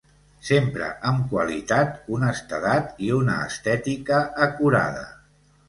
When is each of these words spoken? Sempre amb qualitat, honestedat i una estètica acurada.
Sempre 0.45 0.87
amb 1.09 1.27
qualitat, 1.33 1.93
honestedat 2.17 3.05
i 3.09 3.13
una 3.21 3.39
estètica 3.51 4.25
acurada. 4.51 5.09